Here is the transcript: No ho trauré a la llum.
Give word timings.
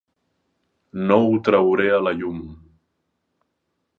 No 1.09 1.17
ho 1.25 1.35
trauré 1.49 1.85
a 1.97 2.01
la 2.07 2.15
llum. 2.21 2.39